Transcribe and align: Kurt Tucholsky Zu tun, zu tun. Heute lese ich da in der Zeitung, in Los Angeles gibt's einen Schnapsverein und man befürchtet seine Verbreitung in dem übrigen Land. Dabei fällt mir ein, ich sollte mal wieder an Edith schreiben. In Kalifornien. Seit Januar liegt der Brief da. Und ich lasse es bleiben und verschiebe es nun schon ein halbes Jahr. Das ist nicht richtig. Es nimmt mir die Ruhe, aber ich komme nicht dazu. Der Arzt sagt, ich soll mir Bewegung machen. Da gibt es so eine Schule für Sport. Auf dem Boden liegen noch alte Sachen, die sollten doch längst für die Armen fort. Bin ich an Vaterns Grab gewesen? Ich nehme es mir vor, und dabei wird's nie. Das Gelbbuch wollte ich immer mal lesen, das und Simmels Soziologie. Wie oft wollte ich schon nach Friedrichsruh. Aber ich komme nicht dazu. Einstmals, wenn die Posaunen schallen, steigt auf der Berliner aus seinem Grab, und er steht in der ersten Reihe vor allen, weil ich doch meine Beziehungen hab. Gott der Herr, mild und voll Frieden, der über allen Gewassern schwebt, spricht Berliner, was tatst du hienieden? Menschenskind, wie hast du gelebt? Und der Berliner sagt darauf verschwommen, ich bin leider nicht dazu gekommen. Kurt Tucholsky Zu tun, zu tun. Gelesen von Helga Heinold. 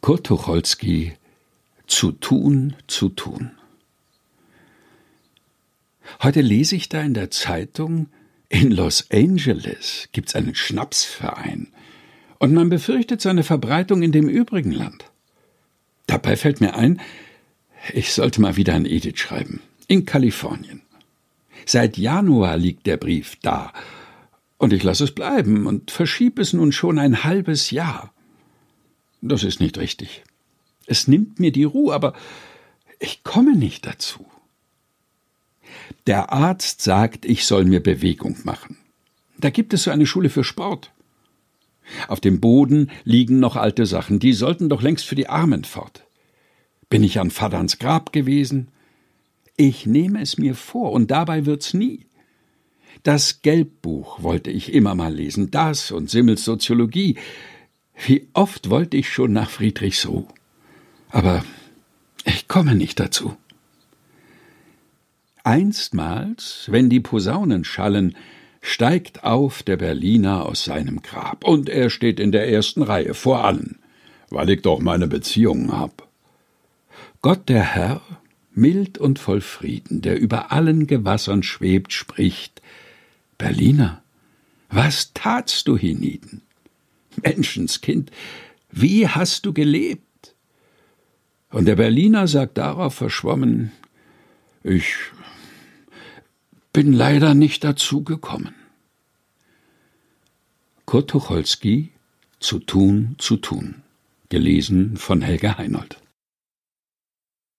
Kurt 0.00 0.26
Tucholsky 0.26 1.12
Zu 1.86 2.12
tun, 2.12 2.74
zu 2.86 3.10
tun. 3.10 3.50
Heute 6.22 6.40
lese 6.40 6.76
ich 6.76 6.88
da 6.88 7.02
in 7.02 7.14
der 7.14 7.30
Zeitung, 7.30 8.08
in 8.48 8.70
Los 8.70 9.10
Angeles 9.10 10.08
gibt's 10.12 10.34
einen 10.34 10.54
Schnapsverein 10.54 11.68
und 12.38 12.54
man 12.54 12.70
befürchtet 12.70 13.20
seine 13.20 13.42
Verbreitung 13.42 14.02
in 14.02 14.12
dem 14.12 14.28
übrigen 14.28 14.72
Land. 14.72 15.04
Dabei 16.06 16.36
fällt 16.36 16.60
mir 16.60 16.74
ein, 16.74 17.00
ich 17.92 18.12
sollte 18.12 18.40
mal 18.40 18.56
wieder 18.56 18.74
an 18.74 18.86
Edith 18.86 19.18
schreiben. 19.18 19.60
In 19.86 20.06
Kalifornien. 20.06 20.82
Seit 21.66 21.98
Januar 21.98 22.56
liegt 22.56 22.86
der 22.86 22.96
Brief 22.96 23.36
da. 23.42 23.72
Und 24.56 24.72
ich 24.72 24.82
lasse 24.82 25.04
es 25.04 25.14
bleiben 25.14 25.66
und 25.66 25.90
verschiebe 25.90 26.40
es 26.42 26.52
nun 26.52 26.72
schon 26.72 26.98
ein 26.98 27.24
halbes 27.24 27.70
Jahr. 27.70 28.12
Das 29.22 29.44
ist 29.44 29.60
nicht 29.60 29.78
richtig. 29.78 30.22
Es 30.86 31.08
nimmt 31.08 31.38
mir 31.38 31.52
die 31.52 31.64
Ruhe, 31.64 31.94
aber 31.94 32.14
ich 32.98 33.22
komme 33.22 33.54
nicht 33.54 33.86
dazu. 33.86 34.26
Der 36.06 36.32
Arzt 36.32 36.82
sagt, 36.82 37.24
ich 37.24 37.44
soll 37.44 37.64
mir 37.64 37.82
Bewegung 37.82 38.36
machen. 38.44 38.76
Da 39.38 39.50
gibt 39.50 39.72
es 39.72 39.84
so 39.84 39.90
eine 39.90 40.06
Schule 40.06 40.30
für 40.30 40.44
Sport. 40.44 40.92
Auf 42.08 42.20
dem 42.20 42.40
Boden 42.40 42.90
liegen 43.04 43.40
noch 43.40 43.56
alte 43.56 43.86
Sachen, 43.86 44.18
die 44.18 44.32
sollten 44.32 44.68
doch 44.68 44.82
längst 44.82 45.06
für 45.06 45.14
die 45.14 45.28
Armen 45.28 45.64
fort. 45.64 46.04
Bin 46.88 47.02
ich 47.02 47.18
an 47.18 47.30
Vaterns 47.30 47.78
Grab 47.78 48.12
gewesen? 48.12 48.68
Ich 49.56 49.86
nehme 49.86 50.20
es 50.20 50.38
mir 50.38 50.54
vor, 50.54 50.92
und 50.92 51.10
dabei 51.10 51.46
wird's 51.46 51.74
nie. 51.74 52.06
Das 53.02 53.42
Gelbbuch 53.42 54.22
wollte 54.22 54.50
ich 54.50 54.72
immer 54.72 54.94
mal 54.94 55.14
lesen, 55.14 55.50
das 55.50 55.90
und 55.90 56.10
Simmels 56.10 56.44
Soziologie. 56.44 57.16
Wie 58.06 58.28
oft 58.32 58.70
wollte 58.70 58.96
ich 58.96 59.10
schon 59.10 59.32
nach 59.32 59.50
Friedrichsruh. 59.50 60.26
Aber 61.10 61.44
ich 62.24 62.48
komme 62.48 62.74
nicht 62.74 62.98
dazu. 62.98 63.36
Einstmals, 65.44 66.66
wenn 66.70 66.88
die 66.88 67.00
Posaunen 67.00 67.64
schallen, 67.64 68.16
steigt 68.62 69.24
auf 69.24 69.62
der 69.62 69.76
Berliner 69.76 70.46
aus 70.46 70.64
seinem 70.64 71.02
Grab, 71.02 71.44
und 71.44 71.68
er 71.68 71.90
steht 71.90 72.20
in 72.20 72.30
der 72.32 72.48
ersten 72.48 72.82
Reihe 72.82 73.14
vor 73.14 73.44
allen, 73.44 73.78
weil 74.28 74.50
ich 74.50 74.62
doch 74.62 74.80
meine 74.80 75.06
Beziehungen 75.06 75.72
hab. 75.72 76.08
Gott 77.22 77.48
der 77.48 77.62
Herr, 77.62 78.02
mild 78.52 78.98
und 78.98 79.18
voll 79.18 79.40
Frieden, 79.40 80.02
der 80.02 80.18
über 80.18 80.52
allen 80.52 80.86
Gewassern 80.86 81.42
schwebt, 81.42 81.92
spricht 81.92 82.60
Berliner, 83.38 84.02
was 84.68 85.12
tatst 85.14 85.68
du 85.68 85.76
hienieden? 85.76 86.42
Menschenskind, 87.22 88.10
wie 88.70 89.08
hast 89.08 89.46
du 89.46 89.52
gelebt? 89.52 90.34
Und 91.50 91.64
der 91.66 91.76
Berliner 91.76 92.28
sagt 92.28 92.58
darauf 92.58 92.94
verschwommen, 92.94 93.72
ich 94.62 94.94
bin 96.72 96.92
leider 96.92 97.34
nicht 97.34 97.64
dazu 97.64 98.04
gekommen. 98.04 98.54
Kurt 100.86 101.10
Tucholsky 101.10 101.90
Zu 102.40 102.58
tun, 102.58 103.16
zu 103.18 103.36
tun. 103.36 103.82
Gelesen 104.30 104.96
von 104.96 105.20
Helga 105.20 105.58
Heinold. 105.58 105.99